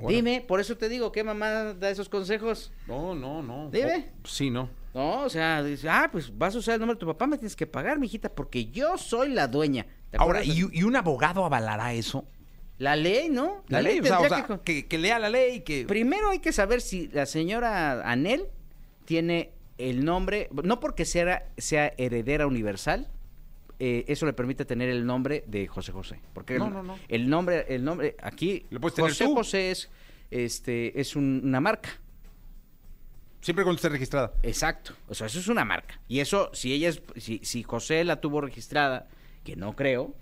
Dime, 0.07 0.45
por 0.47 0.61
eso 0.61 0.77
te 0.77 0.91
digo, 0.91 1.11
¿qué 1.11 1.25
mamá 1.25 1.73
da 1.73 1.89
esos 1.89 2.11
consejos? 2.11 2.71
No, 2.87 3.15
no, 3.15 3.43
no. 3.43 3.71
Dime. 3.71 4.11
Oh, 4.23 4.27
sí, 4.29 4.51
no. 4.51 4.69
No, 4.93 5.23
o 5.23 5.31
sea, 5.31 5.63
dice, 5.63 5.89
ah, 5.89 6.11
pues 6.13 6.37
vas 6.37 6.55
a 6.55 6.59
usar 6.59 6.75
el 6.75 6.81
nombre 6.81 6.97
de 6.97 7.01
tu 7.01 7.07
papá, 7.07 7.27
me 7.27 7.39
tienes 7.39 7.57
que 7.57 7.67
pagar, 7.67 7.99
mijita, 7.99 8.29
porque 8.29 8.67
yo 8.67 8.99
soy 8.99 9.31
la 9.31 9.49
dueña. 9.49 9.87
¿Te 10.11 10.19
Ahora? 10.19 10.45
¿y, 10.45 10.69
y 10.71 10.83
un 10.83 10.97
abogado 10.97 11.47
avalará 11.47 11.95
eso? 11.95 12.29
La 12.77 12.95
ley, 12.95 13.31
¿no? 13.31 13.65
La, 13.69 13.81
ley, 13.81 14.01
o 14.01 14.05
sea, 14.05 14.21
o 14.21 14.29
sea, 14.29 14.45
que- 14.47 14.61
que, 14.83 14.87
que 14.87 14.99
lea 14.99 15.19
la 15.19 15.31
ley, 15.31 15.63
que... 15.63 15.87
Primero 15.87 16.29
hay 16.29 16.41
que 16.41 16.53
saber 16.53 16.83
si 16.83 17.09
la 17.09 17.25
señora 17.25 18.03
Anel 18.11 18.49
tiene 19.05 19.51
el 19.79 20.05
nombre, 20.05 20.49
no 20.63 20.81
porque 20.81 21.05
sea, 21.05 21.49
sea 21.57 21.93
heredera 21.99 22.47
universal, 22.47 23.09
eh, 23.81 24.05
eso 24.09 24.25
le 24.27 24.33
permite 24.33 24.65
tener 24.65 24.89
el 24.89 25.05
nombre 25.05 25.43
de 25.47 25.67
José 25.67 25.91
José. 25.93 26.21
Porque 26.33 26.59
No, 26.59 26.67
el, 26.69 26.73
no, 26.73 26.83
no. 26.83 26.99
el 27.09 27.29
nombre, 27.29 27.67
el 27.69 27.85
nombre, 27.85 28.17
aquí 28.23 28.67
Lo 28.71 28.81
puedes 28.81 28.95
tener 28.95 29.11
José. 29.11 29.27
José 29.27 29.71
es, 29.73 29.91
este, 30.31 31.01
es 31.01 31.17
un- 31.17 31.41
una 31.45 31.61
marca. 31.61 31.91
Siempre 33.41 33.65
cuando 33.65 33.77
esté 33.77 33.89
registrada. 33.91 34.33
Exacto. 34.43 34.95
O 35.09 35.15
sea, 35.15 35.27
eso 35.27 35.39
es 35.39 35.49
una 35.49 35.65
marca. 35.65 36.01
Y 36.09 36.21
eso, 36.21 36.51
si 36.55 36.73
ella 36.73 36.89
es, 36.89 37.03
si, 37.17 37.41
si 37.43 37.63
José 37.63 38.03
la 38.05 38.21
tuvo 38.21 38.41
registrada, 38.41 39.07
que 39.45 39.55
no 39.55 39.77
creo, 39.77 40.15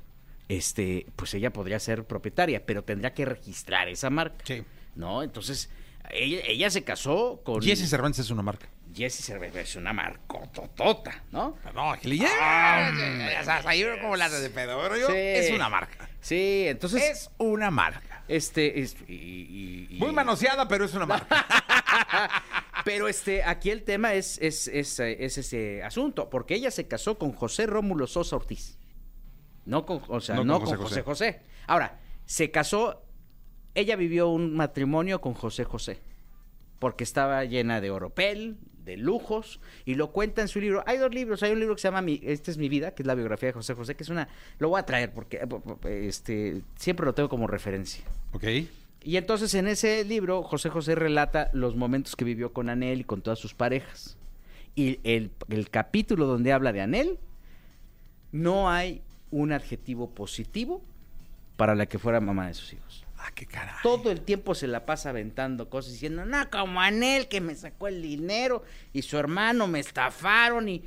este, 0.48 1.06
pues 1.14 1.32
ella 1.34 1.52
podría 1.52 1.78
ser 1.78 2.04
propietaria, 2.04 2.66
pero 2.66 2.82
tendría 2.82 3.14
que 3.14 3.24
registrar 3.24 3.88
esa 3.88 4.10
marca. 4.10 4.44
Sí. 4.44 4.64
¿No? 4.96 5.22
Entonces, 5.22 5.70
ella, 6.10 6.40
ella 6.46 6.70
se 6.70 6.84
casó 6.84 7.40
con. 7.44 7.62
Jesse 7.62 7.88
Cervantes 7.88 8.20
es 8.26 8.30
una 8.30 8.42
marca. 8.42 8.68
Jesse 8.94 9.24
Cervantes 9.24 9.70
es 9.70 9.76
una 9.76 9.92
marcototota, 9.92 11.24
¿no? 11.30 11.56
No, 11.74 11.94
que 12.00 12.08
le 12.08 12.18
ya, 12.18 12.92
sabes, 13.44 13.64
ahí 13.66 13.84
como 14.02 14.16
la 14.16 14.28
de 14.28 14.50
pedo, 14.50 14.78
pero 14.82 14.96
yo, 14.98 15.06
Sí. 15.08 15.14
es 15.16 15.50
una 15.50 15.68
marca. 15.68 16.08
Sí, 16.20 16.64
entonces. 16.66 17.02
Es 17.02 17.30
una 17.38 17.70
marca. 17.70 18.22
Este. 18.28 18.80
es- 18.80 18.96
y- 19.08 19.14
y- 19.14 19.88
y- 19.90 19.98
Muy 19.98 20.12
manoseada, 20.12 20.68
pero 20.68 20.84
es 20.84 20.94
una 20.94 21.06
marca. 21.06 21.46
Pero 22.84 23.06
este, 23.06 23.44
aquí 23.44 23.70
el 23.70 23.84
tema 23.84 24.12
es, 24.14 24.38
es, 24.42 24.66
es, 24.66 24.98
es 24.98 25.38
ese 25.38 25.84
asunto, 25.84 26.28
porque 26.28 26.54
ella 26.56 26.70
se 26.72 26.88
casó 26.88 27.16
con 27.16 27.32
José 27.32 27.66
Rómulo 27.66 28.08
Sosa 28.08 28.34
Ortiz. 28.34 28.76
No 29.66 29.86
con, 29.86 30.02
o 30.08 30.20
sea, 30.20 30.34
No 30.36 30.44
no, 30.44 30.54
con 30.58 30.68
con 30.70 30.78
José 30.78 31.02
José, 31.02 31.32
José 31.34 31.42
Ahora, 31.68 32.00
se 32.24 32.50
casó, 32.50 33.04
ella 33.74 33.96
vivió 33.96 34.28
un 34.28 34.54
matrimonio 34.54 35.20
con 35.20 35.34
José 35.34 35.64
José, 35.64 35.98
porque 36.78 37.04
estaba 37.04 37.44
llena 37.44 37.80
de 37.80 37.90
oropel, 37.90 38.56
de 38.84 38.96
lujos, 38.96 39.60
y 39.84 39.94
lo 39.94 40.12
cuenta 40.12 40.42
en 40.42 40.48
su 40.48 40.60
libro. 40.60 40.82
Hay 40.86 40.98
dos 40.98 41.14
libros, 41.14 41.42
hay 41.42 41.52
un 41.52 41.60
libro 41.60 41.74
que 41.74 41.80
se 41.80 41.88
llama 41.88 42.02
mi, 42.02 42.20
Esta 42.22 42.50
es 42.50 42.58
mi 42.58 42.68
vida, 42.68 42.94
que 42.94 43.02
es 43.02 43.06
la 43.06 43.14
biografía 43.14 43.48
de 43.48 43.52
José 43.52 43.74
José, 43.74 43.94
que 43.94 44.02
es 44.02 44.08
una, 44.08 44.28
lo 44.58 44.70
voy 44.70 44.80
a 44.80 44.84
traer 44.84 45.12
porque 45.12 45.38
eh, 45.38 46.06
este, 46.08 46.62
siempre 46.76 47.06
lo 47.06 47.14
tengo 47.14 47.28
como 47.28 47.46
referencia. 47.46 48.04
ok. 48.32 48.44
Y 49.04 49.16
entonces 49.16 49.52
en 49.54 49.66
ese 49.66 50.04
libro 50.04 50.44
José 50.44 50.68
José 50.68 50.94
relata 50.94 51.50
los 51.52 51.74
momentos 51.74 52.14
que 52.14 52.24
vivió 52.24 52.52
con 52.52 52.68
Anel 52.68 53.00
y 53.00 53.04
con 53.04 53.20
todas 53.20 53.38
sus 53.38 53.52
parejas. 53.52 54.16
Y 54.76 55.00
el, 55.02 55.32
el 55.48 55.70
capítulo 55.70 56.26
donde 56.26 56.52
habla 56.52 56.72
de 56.72 56.82
Anel, 56.82 57.18
no 58.30 58.70
hay 58.70 59.02
un 59.30 59.52
adjetivo 59.52 60.10
positivo 60.10 60.82
para 61.56 61.74
la 61.74 61.86
que 61.86 61.98
fuera 61.98 62.20
mamá 62.20 62.46
de 62.46 62.54
sus 62.54 62.72
hijos. 62.72 63.04
Ah, 63.24 63.30
qué 63.34 63.46
caray. 63.46 63.74
Todo 63.82 64.10
el 64.10 64.22
tiempo 64.22 64.54
se 64.54 64.66
la 64.66 64.84
pasa 64.84 65.10
aventando 65.10 65.70
cosas 65.70 65.92
diciendo, 65.92 66.24
no, 66.24 66.50
como 66.50 66.80
Anel 66.80 67.28
que 67.28 67.40
me 67.40 67.54
sacó 67.54 67.86
el 67.86 68.02
dinero 68.02 68.64
y 68.92 69.02
su 69.02 69.16
hermano 69.16 69.68
me 69.68 69.78
estafaron 69.78 70.68
y 70.68 70.82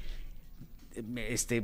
este 1.17 1.63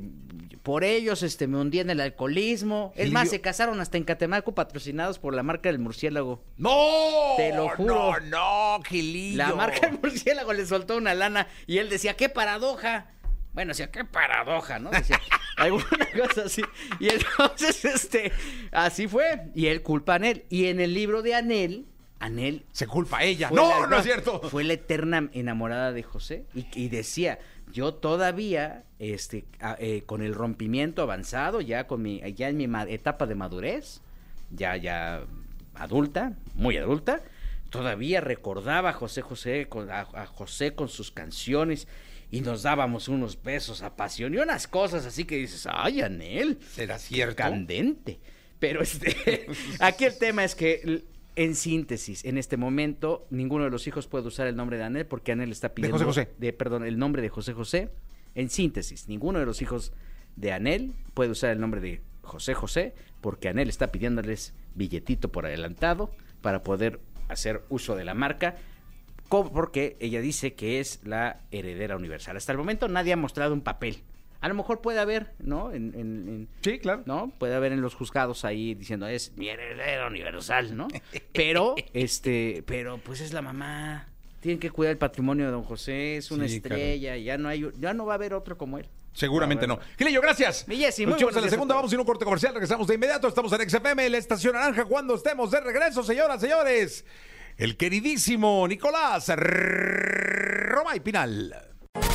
por 0.64 0.84
ellos 0.84 1.24
este 1.24 1.48
me 1.48 1.58
hundí 1.58 1.80
en 1.80 1.90
el 1.90 2.00
alcoholismo. 2.00 2.94
Es 2.96 3.12
más, 3.12 3.30
se 3.30 3.42
casaron 3.42 3.80
hasta 3.82 3.98
en 3.98 4.04
Catemaco 4.04 4.54
patrocinados 4.54 5.20
por 5.20 5.34
la 5.34 5.44
marca 5.44 5.70
del 5.70 5.80
murciélago. 5.80 6.44
¡No! 6.58 7.34
Te 7.38 7.54
lo 7.54 7.70
juro. 7.70 8.20
No, 8.20 8.78
no, 8.78 8.84
Gilillo. 8.84 9.38
La 9.38 9.56
marca 9.56 9.88
del 9.88 10.00
murciélago 10.00 10.54
le 10.54 10.66
soltó 10.66 10.98
una 10.98 11.14
lana 11.14 11.48
y 11.68 11.80
él 11.80 11.90
decía, 11.90 12.16
qué 12.16 12.30
paradoja. 12.30 13.08
Bueno, 13.54 13.70
decía, 13.70 13.92
qué 13.92 14.06
paradoja, 14.06 14.80
¿no? 14.80 14.90
Decía, 14.92 15.20
alguna 15.58 16.08
cosa 16.18 16.44
así. 16.46 16.62
Y 17.00 17.10
entonces, 17.10 17.84
este, 17.86 18.32
así 18.72 19.08
fue. 19.08 19.50
Y 19.56 19.68
él 19.68 19.82
culpa 19.82 20.14
a 20.14 20.16
Anel. 20.16 20.46
Y 20.50 20.68
en 20.68 20.80
el 20.80 20.94
libro 20.94 21.22
de 21.22 21.36
Anel, 21.36 21.86
Anel 22.20 22.66
Se 22.72 22.88
culpa 22.88 23.18
a 23.20 23.24
ella. 23.24 23.50
No, 23.52 23.82
la- 23.82 23.88
no 23.88 23.98
es 23.98 24.04
cierto. 24.04 24.42
Fue 24.50 24.64
la 24.64 24.74
eterna 24.74 25.30
enamorada 25.34 25.92
de 25.92 26.04
José 26.04 26.46
y, 26.56 26.66
y 26.76 26.88
decía, 26.90 27.40
yo 27.74 27.94
todavía, 27.96 28.84
este, 29.00 29.46
a- 29.60 29.76
eh, 29.80 30.04
con 30.06 30.22
el 30.22 30.34
rompimiento 30.36 31.02
avanzado, 31.02 31.62
ya 31.62 31.88
con 31.88 32.02
mi, 32.02 32.22
ya 32.34 32.48
en 32.50 32.58
mi 32.58 32.68
etapa 32.90 33.26
de 33.26 33.36
madurez, 33.36 34.02
ya, 34.52 34.78
ya 34.78 35.24
adulta, 35.76 36.34
muy 36.54 36.78
adulta, 36.78 37.22
todavía 37.70 38.22
recordaba 38.22 38.90
a 38.90 38.94
José 38.94 39.22
José, 39.22 39.68
con, 39.68 39.90
a, 39.90 40.02
a 40.02 40.26
José 40.28 40.74
con 40.76 40.90
sus 40.90 41.10
canciones 41.12 41.88
y 42.32 42.42
nos 42.42 42.64
dábamos 42.64 43.08
unos 43.10 43.42
besos 43.44 43.82
apasionados 43.82 44.40
y 44.40 44.50
unas 44.50 44.68
cosas 44.68 45.06
así 45.06 45.26
que 45.26 45.38
dices, 45.38 45.68
ay, 45.70 46.02
Anel, 46.02 46.58
¿Será 46.74 46.98
cierto? 46.98 47.36
candente. 47.36 48.20
Pero 48.60 48.82
este, 48.82 49.48
aquí 49.80 50.06
el 50.06 50.18
tema 50.18 50.44
es 50.44 50.56
que, 50.56 51.04
en 51.36 51.56
síntesis, 51.56 52.24
en 52.26 52.38
este 52.38 52.58
momento, 52.58 53.26
ninguno 53.32 53.64
de 53.66 53.70
los 53.70 53.88
hijos 53.88 54.08
puede 54.08 54.28
usar 54.28 54.48
el 54.48 54.56
nombre 54.56 54.78
de 54.78 54.84
Anel 54.84 55.06
porque 55.06 55.32
Anel 55.32 55.52
está 55.52 55.70
pidiendo. 55.74 55.98
José 55.98 56.06
José. 56.06 56.30
de- 56.38 56.54
perdón, 56.54 56.86
el 56.86 56.98
nombre 56.98 57.22
de 57.22 57.30
José 57.30 57.54
José. 57.54 57.90
En 58.34 58.50
síntesis, 58.50 59.10
ninguno 59.10 59.40
de 59.40 59.46
los 59.46 59.62
hijos 59.62 59.92
de 60.38 60.54
Anel 60.54 60.94
puede 61.14 61.32
usar 61.32 61.50
el 61.52 61.60
nombre 61.60 61.82
de 61.82 62.02
José 62.22 62.54
José 62.54 62.94
porque 63.20 63.50
Anel 63.50 63.68
está 63.68 63.92
pidiéndoles 63.92 64.54
billetito 64.74 65.32
por 65.34 65.46
adelantado 65.46 66.12
para 66.42 66.64
poder 66.64 67.02
hacer 67.28 67.62
uso 67.70 67.96
de 67.96 68.06
la 68.06 68.14
marca. 68.14 68.56
Porque 69.32 69.96
ella 70.00 70.20
dice 70.22 70.54
que 70.54 70.80
es 70.80 71.00
la 71.04 71.40
heredera 71.52 71.96
universal. 71.96 72.36
Hasta 72.38 72.52
el 72.52 72.58
momento 72.58 72.88
nadie 72.88 73.14
ha 73.14 73.18
mostrado 73.18 73.54
un 73.54 73.62
papel. 73.62 74.04
A 74.42 74.48
lo 74.50 74.56
mejor 74.56 74.82
puede 74.82 75.00
haber, 75.00 75.34
¿no? 75.40 75.72
En, 75.72 75.94
en- 75.96 76.28
en- 76.28 76.48
Sí, 76.62 76.80
claro. 76.80 77.04
¿no? 77.06 77.32
Puede 77.38 77.56
haber 77.56 77.72
en 77.72 77.82
los 77.82 77.94
juzgados 77.96 78.44
ahí 78.44 78.74
diciendo 78.74 79.08
es 79.08 79.32
mi 79.38 79.48
heredera 79.50 80.08
universal, 80.08 80.76
¿no? 80.76 80.88
Pero, 81.34 81.76
este, 81.94 82.64
pero 82.66 82.98
pues 82.98 83.22
es 83.22 83.34
la 83.34 83.42
mamá. 83.42 84.08
Tienen 84.42 84.60
que 84.60 84.72
cuidar 84.72 84.92
el 84.92 84.98
patrimonio 84.98 85.46
de 85.46 85.52
don 85.52 85.64
José, 85.64 86.18
es 86.18 86.32
una 86.32 86.48
Sí, 86.48 86.56
estrella, 86.56 87.16
ya 87.18 87.38
no 87.38 87.48
hay, 87.50 87.70
ya 87.80 87.94
no 87.94 88.06
va 88.08 88.14
a 88.14 88.16
haber 88.16 88.34
otro 88.34 88.58
como 88.58 88.80
él. 88.80 88.88
Seguramente 89.14 89.68
No. 89.68 89.78
Gilillo, 89.98 90.22
gracias. 90.22 90.68
Mi 90.68 90.78
Jessy, 90.78 91.06
muy 91.06 91.20
Nos 91.22 91.38
a 91.38 91.42
la 91.42 91.50
segunda, 91.50 91.76
vamos 91.76 91.92
a 91.92 91.96
ir 91.96 92.00
a 92.00 92.02
un 92.02 92.08
corte 92.08 92.26
comercial, 92.26 92.54
regresamos 92.54 92.88
de 92.88 92.96
inmediato. 92.96 93.28
Estamos 93.28 93.52
en 93.54 93.70
XFM, 93.70 94.10
la 94.10 94.18
estación 94.18 94.54
naranja, 94.56 94.86
cuando 94.86 95.14
estemos 95.16 95.52
de 95.52 95.60
regreso, 95.62 96.02
señoras, 96.02 96.42
señores. 96.42 97.06
El 97.58 97.78
queridísimo 97.78 98.68
Nicolás 98.68 99.32
Roma 99.36 100.96
y 100.96 101.00
Pinal. 101.00 101.50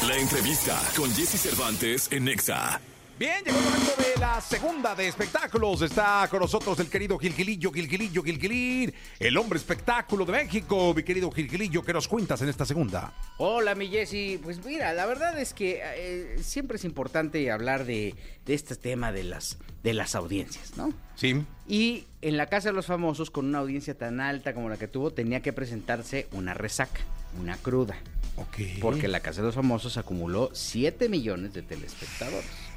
La 0.09 0.16
entrevista 0.16 0.81
con 0.97 1.12
Jesse 1.14 1.40
Cervantes 1.40 2.09
en 2.11 2.25
Nexa. 2.25 2.81
Bien, 3.18 3.42
llegó 3.42 3.56
el 3.56 3.64
momento 3.64 3.92
de 3.96 4.20
la 4.20 4.38
segunda 4.42 4.94
de 4.94 5.08
espectáculos. 5.08 5.80
Está 5.80 6.28
con 6.28 6.40
nosotros 6.40 6.78
el 6.80 6.90
querido 6.90 7.18
Gilgilillo, 7.18 7.73
Gilgilillo, 7.73 8.23
Gilgilín, 8.23 8.92
el 9.18 9.38
hombre 9.38 9.58
espectáculo 9.58 10.26
de 10.26 10.32
México. 10.32 10.92
Mi 10.94 11.02
querido 11.02 11.30
Gilgilillo, 11.30 11.82
¿qué 11.82 11.94
nos 11.94 12.08
cuentas 12.08 12.42
en 12.42 12.50
esta 12.50 12.66
segunda? 12.66 13.14
Hola, 13.38 13.75
mi 13.75 13.88
Jessy. 13.88 14.38
Pues 14.42 14.62
mira, 14.62 14.92
la 14.92 15.06
verdad 15.06 15.38
es 15.40 15.54
que 15.54 15.80
eh, 15.82 16.37
siempre 16.42 16.76
es 16.76 16.85
importante 16.85 17.50
hablar 17.50 17.87
de, 17.87 18.14
de 18.44 18.52
este 18.52 18.76
tema 18.76 19.12
de 19.12 19.25
las, 19.25 19.56
de 19.82 19.94
las 19.94 20.14
audiencias, 20.14 20.76
¿no? 20.76 20.92
Sí. 21.14 21.42
Y 21.66 22.04
en 22.20 22.37
la 22.37 22.50
Casa 22.50 22.68
de 22.68 22.75
los 22.75 22.85
Famosos, 22.85 23.30
con 23.30 23.46
una 23.46 23.61
audiencia 23.61 23.96
tan 23.96 24.20
alta 24.20 24.52
como 24.52 24.68
la 24.68 24.76
que 24.76 24.88
tuvo, 24.88 25.11
tenía 25.11 25.40
que 25.40 25.54
presentarse 25.54 26.28
una 26.32 26.52
resaca, 26.52 27.00
una 27.40 27.56
cruda. 27.56 27.96
Ok. 28.37 28.78
Porque 28.82 29.08
la 29.08 29.20
Casa 29.20 29.40
de 29.40 29.46
los 29.46 29.54
Famosos 29.54 29.96
acumuló 29.96 30.50
7 30.52 31.08
millones 31.08 31.54
de 31.54 31.62
telespectadores. 31.62 32.75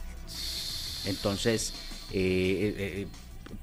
Entonces, 1.05 1.73
eh, 2.11 2.73
eh, 2.77 3.01
eh, 3.03 3.07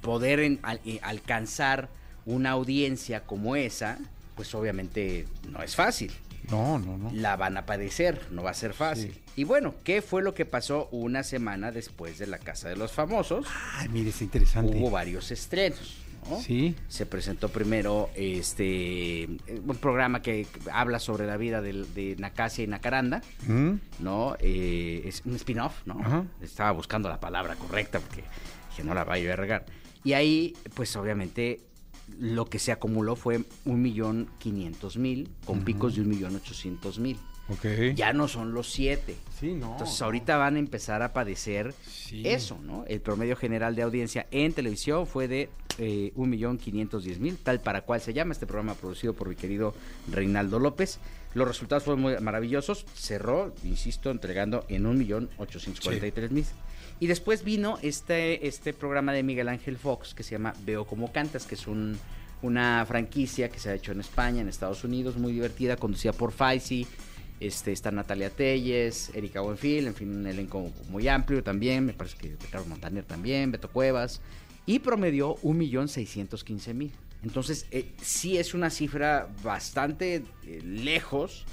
poder 0.00 0.40
en- 0.40 0.59
al- 0.62 0.81
eh, 0.85 0.99
alcanzar 1.02 1.88
una 2.25 2.50
audiencia 2.50 3.21
como 3.25 3.57
esa, 3.57 3.99
pues 4.35 4.55
obviamente 4.55 5.26
no 5.50 5.62
es 5.62 5.75
fácil. 5.76 6.12
No, 6.50 6.78
no, 6.78 6.97
no. 6.97 7.11
La 7.12 7.37
van 7.37 7.57
a 7.57 7.66
padecer, 7.66 8.21
no 8.31 8.43
va 8.45 8.50
a 8.50 8.55
ser 8.55 8.73
fácil. 8.73 9.12
Sí. 9.14 9.21
Y 9.37 9.45
bueno, 9.45 9.75
¿qué 9.85 10.00
fue 10.00 10.23
lo 10.23 10.33
que 10.35 10.45
pasó 10.45 10.88
una 10.93 11.23
semana 11.25 11.73
después 11.73 12.19
de 12.19 12.26
la 12.28 12.38
Casa 12.38 12.69
de 12.69 12.76
los 12.76 12.93
Famosos? 12.93 13.47
Ay, 13.75 13.88
mire, 13.88 14.11
es 14.11 14.23
interesante. 14.23 14.76
Hubo 14.78 14.90
varios 14.90 15.31
estrenos. 15.31 15.97
¿No? 16.30 16.40
Sí. 16.40 16.75
Se 16.88 17.06
presentó 17.06 17.49
primero 17.49 18.11
este 18.14 19.28
un 19.66 19.76
programa 19.80 20.23
que 20.23 20.47
habla 20.73 20.99
sobre 20.99 21.26
la 21.26 21.37
vida 21.37 21.61
de, 21.62 21.73
de 21.95 22.16
Nacasia 22.18 22.64
y 22.64 22.66
Nacaranda, 22.66 23.23
¿Mm? 23.47 23.73
¿no? 24.00 24.37
Eh, 24.40 25.02
es 25.04 25.23
un 25.25 25.35
spin-off, 25.37 25.87
¿no? 25.87 26.00
Ajá. 26.00 26.25
Estaba 26.42 26.73
buscando 26.73 27.09
la 27.09 27.21
palabra 27.21 27.56
correcta 27.56 28.00
porque 28.00 28.25
dije, 28.71 28.85
no 28.85 28.95
la 28.95 29.04
vaya 29.04 29.33
a 29.33 29.37
regar. 29.37 29.64
Y 30.04 30.12
ahí, 30.12 30.54
pues 30.75 30.95
obviamente, 30.97 31.61
lo 32.21 32.47
que 32.47 32.59
se 32.59 32.71
acumuló 32.73 33.16
fue 33.16 33.40
un 33.64 33.83
millón 33.83 34.28
quinientos 34.38 34.97
mil, 34.97 35.28
con 35.45 35.62
picos 35.64 35.97
de 35.97 36.02
un 36.02 36.09
millón 36.09 36.37
ochocientos 36.37 36.99
mil. 36.99 37.18
Ok. 37.49 37.95
Ya 37.95 38.12
no 38.12 38.26
son 38.26 38.52
los 38.54 38.71
siete. 38.73 39.14
Sí, 39.38 39.54
no. 39.54 39.73
Entonces 39.73 40.02
ahorita 40.02 40.37
van 40.37 40.56
a 40.56 40.59
empezar 40.59 41.02
a 41.02 41.12
padecer 41.12 41.75
Sí. 41.87 42.23
eso, 42.25 42.59
¿no? 42.62 42.85
El 42.88 43.00
promedio 43.00 43.37
general 43.37 43.76
de 43.76 43.83
audiencia 43.83 44.26
en 44.33 44.52
televisión 44.52 45.06
fue 45.06 45.28
de 45.28 45.49
eh, 45.78 46.12
1.510.000, 46.16 47.37
tal 47.42 47.61
para 47.61 47.83
cual 47.83 48.00
se 48.00 48.14
llama 48.14 48.33
este 48.33 48.47
programa 48.47 48.75
producido 48.75 49.12
por 49.12 49.28
mi 49.28 49.37
querido 49.37 49.75
Reinaldo 50.11 50.59
López. 50.59 50.99
Los 51.35 51.47
resultados 51.47 51.85
fueron 51.85 52.00
muy 52.00 52.18
maravillosos. 52.18 52.87
Cerró, 52.95 53.54
insisto, 53.64 54.11
entregando 54.11 54.64
en 54.68 54.85
1.843.000. 54.85 56.47
Y 56.99 57.06
después 57.09 57.45
vino 57.45 57.78
este, 57.83 58.47
este 58.47 58.73
programa 58.73 59.12
de 59.12 59.23
Miguel 59.23 59.49
Ángel 59.49 59.76
Fox 59.76 60.14
que 60.14 60.23
se 60.23 60.33
llama 60.33 60.54
Veo 60.64 60.87
como 60.87 61.12
cantas, 61.12 61.45
que 61.47 61.54
es 61.54 61.66
un, 61.66 61.99
una 62.40 62.85
franquicia 62.87 63.50
que 63.50 63.59
se 63.59 63.68
ha 63.71 63.75
hecho 63.75 63.92
en 63.92 64.00
España, 64.00 64.40
en 64.40 64.49
Estados 64.49 64.83
Unidos, 64.83 65.16
muy 65.16 65.33
divertida, 65.33 65.76
conducida 65.76 66.12
por 66.12 66.33
Faisy. 66.33 66.87
Este, 67.38 67.73
está 67.73 67.90
Natalia 67.90 68.30
Telles, 68.30 69.11
Erika 69.14 69.42
Buenfil, 69.42 69.88
en 69.88 69.95
fin, 69.95 70.16
un 70.16 70.26
elenco 70.26 70.71
muy 70.88 71.06
amplio 71.06 71.42
también. 71.42 71.85
Me 71.85 71.92
parece 71.92 72.16
que 72.16 72.35
Ricardo 72.40 72.66
Montaner 72.66 73.04
también, 73.04 73.52
Beto 73.52 73.68
Cuevas. 73.71 74.23
Y 74.66 74.80
promedió 74.80 75.37
1.615.000. 75.42 76.90
Entonces, 77.23 77.66
eh, 77.70 77.90
sí 78.02 78.37
es 78.38 78.54
una 78.54 78.70
cifra 78.70 79.28
bastante 79.42 80.23
eh, 80.46 80.61
lejos, 80.64 81.44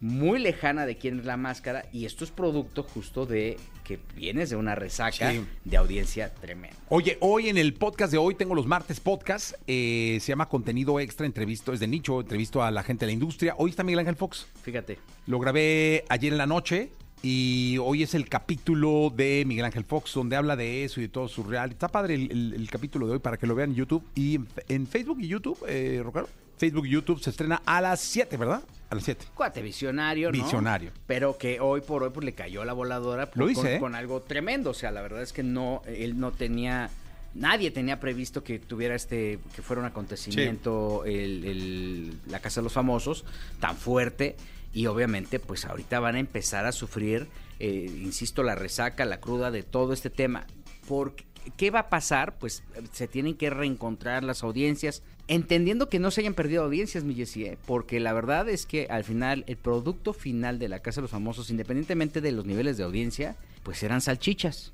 muy 0.00 0.38
lejana 0.38 0.86
de 0.86 0.96
quién 0.96 1.18
es 1.20 1.24
la 1.24 1.36
máscara. 1.36 1.86
Y 1.92 2.04
esto 2.04 2.24
es 2.24 2.30
producto 2.30 2.82
justo 2.82 3.26
de 3.26 3.56
que 3.84 3.98
vienes 4.14 4.50
de 4.50 4.56
una 4.56 4.74
resaca 4.74 5.32
Sí. 5.32 5.40
de 5.64 5.76
audiencia 5.76 6.32
tremenda. 6.34 6.76
Oye, 6.90 7.16
hoy 7.20 7.48
en 7.48 7.56
el 7.56 7.72
podcast 7.74 8.12
de 8.12 8.18
hoy 8.18 8.34
tengo 8.34 8.54
los 8.54 8.66
martes 8.66 9.00
podcast. 9.00 9.54
eh, 9.66 10.18
se 10.20 10.28
llama 10.28 10.48
Contenido 10.48 11.00
Extra, 11.00 11.26
entrevisto, 11.26 11.72
es 11.72 11.80
de 11.80 11.88
nicho, 11.88 12.20
entrevisto 12.20 12.62
a 12.62 12.70
la 12.70 12.82
gente 12.82 13.06
de 13.06 13.10
la 13.10 13.14
industria. 13.14 13.54
Hoy 13.56 13.70
está 13.70 13.82
Miguel 13.82 14.00
Ángel 14.00 14.16
Fox. 14.16 14.46
Fíjate. 14.62 14.98
Lo 15.26 15.38
grabé 15.40 16.04
ayer 16.10 16.32
en 16.32 16.38
la 16.38 16.46
noche 16.46 16.90
y 17.22 17.76
hoy 17.78 18.02
es 18.02 18.14
el 18.14 18.28
capítulo 18.28 19.12
de 19.14 19.44
Miguel 19.46 19.64
Ángel 19.64 19.84
Fox 19.84 20.14
donde 20.14 20.36
habla 20.36 20.56
de 20.56 20.84
eso 20.84 21.00
y 21.00 21.04
de 21.04 21.08
todo 21.08 21.28
su 21.28 21.42
real. 21.42 21.70
Está 21.70 21.88
padre 21.88 22.14
el, 22.14 22.30
el- 22.30 22.54
el 22.54 22.70
capítulo 22.70 23.06
de 23.06 23.14
hoy 23.14 23.18
para 23.18 23.36
que 23.36 23.46
lo 23.46 23.54
vean 23.54 23.70
en 23.70 23.76
YouTube 23.76 24.04
y 24.14 24.36
en, 24.36 24.48
en 24.68 24.86
Facebook 24.86 25.18
y 25.20 25.28
YouTube, 25.28 25.58
eh, 25.68 26.00
Rocaro. 26.02 26.28
Facebook 26.58 26.86
y 26.86 26.90
YouTube 26.90 27.20
se 27.20 27.30
estrena 27.30 27.62
a 27.66 27.80
las 27.80 28.00
7, 28.00 28.36
¿verdad? 28.36 28.62
A 28.90 28.94
las 28.94 29.04
7. 29.04 29.26
Cuate 29.34 29.62
visionario, 29.62 30.32
¿no? 30.32 30.42
Visionario. 30.42 30.90
Pero 31.06 31.38
que 31.38 31.60
hoy 31.60 31.80
por 31.82 32.02
hoy 32.02 32.10
pues 32.12 32.24
le 32.24 32.32
cayó 32.32 32.64
la 32.64 32.72
voladora 32.72 33.30
Lo 33.34 33.52
con, 33.52 33.66
¿eh? 33.66 33.78
con 33.78 33.94
algo 33.94 34.22
tremendo. 34.22 34.70
O 34.70 34.74
sea, 34.74 34.90
la 34.90 35.00
verdad 35.02 35.22
es 35.22 35.32
que 35.32 35.42
no, 35.44 35.82
él 35.86 36.18
no 36.18 36.32
tenía, 36.32 36.90
nadie 37.34 37.70
tenía 37.70 38.00
previsto 38.00 38.42
que 38.42 38.58
tuviera 38.58 38.96
este, 38.96 39.38
que 39.54 39.62
fuera 39.62 39.80
un 39.82 39.86
acontecimiento 39.86 41.04
el, 41.04 41.44
el- 41.44 42.18
la 42.26 42.40
Casa 42.40 42.60
de 42.60 42.64
los 42.64 42.72
Famosos 42.72 43.24
tan 43.60 43.76
fuerte. 43.76 44.36
Y 44.72 44.86
obviamente, 44.86 45.38
pues 45.38 45.64
ahorita 45.64 46.00
van 46.00 46.16
a 46.16 46.20
empezar 46.20 46.66
a 46.66 46.72
sufrir, 46.72 47.28
eh, 47.58 47.90
insisto, 48.02 48.42
la 48.42 48.54
resaca, 48.54 49.04
la 49.04 49.20
cruda 49.20 49.50
de 49.50 49.62
todo 49.62 49.92
este 49.92 50.10
tema. 50.10 50.46
Porque, 50.86 51.24
¿Qué 51.56 51.70
va 51.70 51.80
a 51.80 51.88
pasar? 51.88 52.38
Pues 52.38 52.62
se 52.92 53.08
tienen 53.08 53.34
que 53.34 53.50
reencontrar 53.50 54.24
las 54.24 54.42
audiencias, 54.42 55.02
entendiendo 55.28 55.88
que 55.88 55.98
no 55.98 56.10
se 56.10 56.20
hayan 56.20 56.34
perdido 56.34 56.64
audiencias, 56.64 57.04
mi 57.04 57.14
Jessy, 57.14 57.44
¿eh? 57.44 57.58
porque 57.66 58.00
la 58.00 58.12
verdad 58.12 58.48
es 58.48 58.66
que 58.66 58.86
al 58.90 59.04
final 59.04 59.44
el 59.46 59.56
producto 59.56 60.12
final 60.12 60.58
de 60.58 60.68
la 60.68 60.80
Casa 60.80 61.00
de 61.00 61.02
los 61.02 61.10
Famosos, 61.10 61.50
independientemente 61.50 62.20
de 62.20 62.32
los 62.32 62.44
niveles 62.44 62.76
de 62.76 62.84
audiencia, 62.84 63.36
pues 63.62 63.82
eran 63.82 64.00
salchichas. 64.00 64.72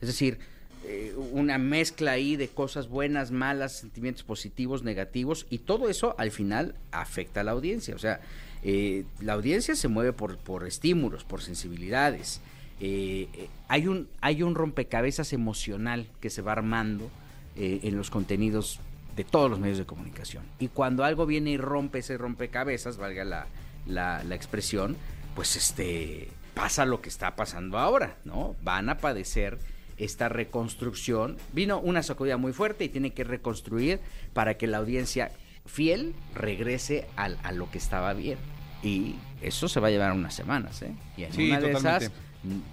Es 0.00 0.08
decir, 0.08 0.38
eh, 0.86 1.14
una 1.32 1.58
mezcla 1.58 2.12
ahí 2.12 2.36
de 2.36 2.48
cosas 2.48 2.88
buenas, 2.88 3.30
malas, 3.30 3.72
sentimientos 3.72 4.22
positivos, 4.22 4.82
negativos, 4.82 5.46
y 5.50 5.58
todo 5.58 5.88
eso 5.88 6.14
al 6.18 6.30
final 6.30 6.74
afecta 6.92 7.40
a 7.40 7.44
la 7.44 7.52
audiencia. 7.52 7.94
O 7.94 7.98
sea, 7.98 8.20
eh, 8.62 9.04
la 9.20 9.34
audiencia 9.34 9.74
se 9.74 9.88
mueve 9.88 10.12
por, 10.12 10.38
por 10.38 10.66
estímulos, 10.66 11.24
por 11.24 11.42
sensibilidades. 11.42 12.40
Eh, 12.80 13.28
hay, 13.68 13.88
un, 13.88 14.08
hay 14.20 14.42
un 14.42 14.54
rompecabezas 14.54 15.32
emocional 15.32 16.06
que 16.20 16.30
se 16.30 16.42
va 16.42 16.52
armando 16.52 17.10
en 17.58 17.96
los 17.96 18.10
contenidos 18.10 18.80
de 19.16 19.24
todos 19.24 19.48
los 19.48 19.58
medios 19.58 19.78
de 19.78 19.86
comunicación. 19.86 20.44
Y 20.58 20.68
cuando 20.68 21.04
algo 21.04 21.24
viene 21.24 21.52
y 21.52 21.56
rompe 21.56 22.00
ese 22.00 22.18
rompecabezas, 22.18 22.98
valga 22.98 23.24
la, 23.24 23.46
la, 23.86 24.22
la 24.24 24.34
expresión, 24.34 24.94
pues 25.34 25.56
este 25.56 26.28
pasa 26.52 26.86
lo 26.86 27.00
que 27.00 27.08
está 27.08 27.34
pasando 27.36 27.78
ahora, 27.78 28.16
¿no? 28.24 28.56
Van 28.62 28.88
a 28.88 28.98
padecer 28.98 29.58
esta 29.98 30.28
reconstrucción. 30.28 31.36
Vino 31.52 31.78
una 31.80 32.02
sacudida 32.02 32.36
muy 32.36 32.52
fuerte 32.52 32.84
y 32.84 32.88
tiene 32.88 33.10
que 33.12 33.24
reconstruir 33.24 34.00
para 34.32 34.56
que 34.56 34.66
la 34.66 34.78
audiencia 34.78 35.30
fiel 35.64 36.14
regrese 36.34 37.06
al- 37.16 37.38
a, 37.42 37.52
lo 37.52 37.70
que 37.70 37.78
estaba 37.78 38.12
bien. 38.14 38.38
Y 38.82 39.16
eso 39.42 39.68
se 39.68 39.80
va 39.80 39.88
a 39.88 39.90
llevar 39.90 40.12
unas 40.12 40.34
semanas, 40.34 40.82
¿eh? 40.82 40.92
Y 41.16 41.24
en 41.24 41.32
Sí, 41.32 41.48
una 41.50 41.60
de 41.60 41.72
totalmente. 41.72 42.04
esas, 42.06 42.16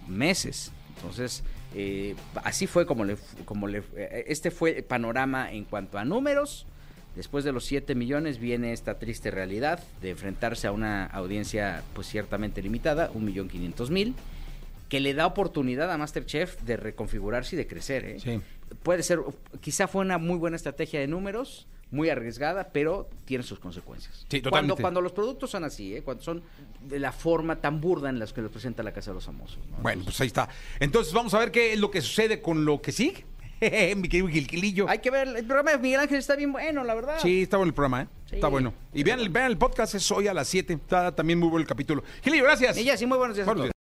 meses. 0.08 0.72
Entonces, 0.98 1.44
eh, 1.74 2.16
así 2.44 2.68
fue 2.68 2.86
como 2.86 3.04
le, 3.06 3.18
como 3.46 3.68
le, 3.68 3.84
eh, 3.96 4.26
este 4.28 4.52
fue 4.52 4.78
el 4.78 4.84
panorama 4.84 5.52
en 5.52 5.64
cuanto 5.66 5.98
a 5.98 6.06
números. 6.06 6.68
Después 7.16 7.44
de 7.44 7.52
los 7.52 7.66
7 7.66 7.94
millones 7.96 8.40
viene 8.40 8.74
esta 8.74 8.98
triste 9.00 9.30
realidad 9.32 9.84
de 10.02 10.12
enfrentarse 10.12 10.68
a 10.68 10.72
una 10.72 11.06
audiencia 11.06 11.84
pues 11.94 12.08
ciertamente 12.08 12.62
limitada, 12.62 13.12
1.500.000, 13.14 14.14
que 14.94 15.00
le 15.00 15.16
da 15.16 15.26
oportunidad 15.26 15.92
a 15.92 15.98
Masterchef 15.98 16.62
de 16.62 16.78
reconfigurarse 16.78 17.56
y 17.56 17.58
de 17.58 17.66
crecer. 17.66 18.06
¿eh? 18.06 18.20
Sí. 18.20 18.40
Puede 18.84 19.02
ser, 19.02 19.22
quizá 19.60 19.88
fue 19.88 20.02
una 20.06 20.20
muy 20.20 20.38
buena 20.38 20.56
estrategia 20.56 21.00
de 21.00 21.08
números, 21.08 21.66
muy 21.90 22.12
arriesgada, 22.12 22.70
pero 22.72 23.10
tiene 23.26 23.44
sus 23.44 23.58
consecuencias. 23.58 24.18
Sí, 24.30 24.40
cuando, 24.40 24.50
totalmente. 24.52 24.82
cuando 24.84 25.02
los 25.02 25.12
productos 25.12 25.50
son 25.50 25.64
así, 25.64 25.96
¿eh? 25.96 26.04
cuando 26.04 26.22
son 26.22 26.44
de 26.80 27.00
la 27.00 27.12
forma 27.12 27.56
tan 27.60 27.82
burda 27.82 28.10
en 28.12 28.20
las 28.20 28.34
que 28.34 28.44
los 28.44 28.52
presenta 28.52 28.84
la 28.84 28.94
Casa 28.94 29.10
de 29.10 29.16
los 29.16 29.26
Famosos. 29.26 29.58
¿no? 29.72 29.78
Bueno, 29.78 30.04
pues 30.04 30.22
ahí 30.22 30.28
está. 30.28 30.48
Entonces 30.80 31.12
vamos 31.12 31.34
a 31.34 31.40
ver 31.40 31.50
qué 31.50 31.74
es 31.74 31.80
lo 31.80 31.90
que 31.90 32.00
sucede 32.00 32.40
con 32.40 32.64
lo 32.64 32.80
que 32.80 32.92
sigue. 32.92 33.26
Mi 33.98 34.08
querido 34.08 34.28
Gilquilillo. 34.28 34.88
Hay 34.88 35.00
que 35.00 35.10
ver, 35.10 35.28
el 35.28 35.46
programa 35.46 35.72
de 35.72 35.80
Miguel 35.80 36.02
Ángel 36.02 36.20
está 36.20 36.36
bien 36.36 36.52
bueno, 36.52 36.84
la 36.84 36.94
verdad. 36.94 37.18
Sí, 37.20 37.42
está 37.42 37.58
bueno 37.58 37.70
el 37.70 37.74
programa, 37.74 38.04
¿eh? 38.04 38.08
Sí. 38.30 38.36
Está 38.36 38.48
bueno. 38.48 38.76
Y 38.94 39.02
vean, 39.02 39.20
el- 39.20 39.30
vean 39.30 39.48
el 39.48 39.58
podcast, 39.58 39.96
es 39.96 40.12
hoy 40.12 40.28
a 40.28 40.36
las 40.36 40.48
7. 40.50 40.72
Está 40.74 41.16
también 41.16 41.40
muy 41.40 41.50
bueno 41.50 41.64
el 41.64 41.68
capítulo. 41.68 42.04
Gilillo, 42.24 42.44
gracias. 42.44 42.78
Ella 42.78 42.96
sí, 42.96 43.08
muy 43.08 43.18
buenos 43.18 43.36
días. 43.36 43.48
Buenos 43.48 43.64
días. 43.64 43.73